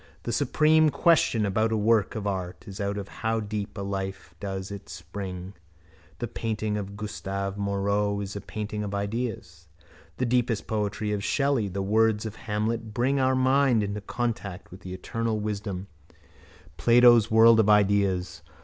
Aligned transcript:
The 0.23 0.31
supreme 0.31 0.89
question 0.89 1.45
about 1.45 1.71
a 1.71 1.77
work 1.77 2.15
of 2.15 2.25
art 2.25 2.67
is 2.67 2.81
out 2.81 2.97
of 2.97 3.07
how 3.07 3.39
deep 3.39 3.77
a 3.77 3.83
life 3.83 4.33
does 4.39 4.71
it 4.71 4.89
spring. 4.89 5.53
The 6.17 6.27
painting 6.27 6.75
of 6.75 6.97
Gustave 6.97 7.55
Moreau 7.59 8.19
is 8.19 8.33
the 8.33 8.41
painting 8.41 8.83
of 8.83 8.95
ideas. 8.95 9.67
The 10.17 10.25
deepest 10.25 10.65
poetry 10.65 11.11
of 11.11 11.23
Shelley, 11.23 11.67
the 11.67 11.83
words 11.83 12.25
of 12.25 12.35
Hamlet 12.35 12.95
bring 12.95 13.19
our 13.19 13.35
minds 13.35 13.85
into 13.85 14.01
contact 14.01 14.71
with 14.71 14.79
the 14.79 14.95
eternal 14.95 15.39
wisdom, 15.39 15.85
Plato's 16.77 17.29
world 17.29 17.59
of 17.59 17.69
ideas. 17.69 18.41